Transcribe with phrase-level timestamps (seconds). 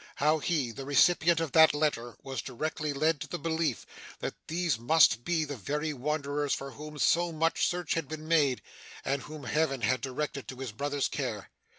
[0.15, 3.85] How he, the recipient of that letter, was directly led to the belief
[4.17, 8.63] that these must be the very wanderers for whom so much search had been made,
[9.05, 11.51] and whom Heaven had directed to his brother's care.